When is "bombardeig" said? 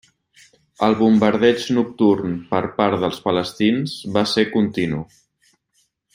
1.01-1.67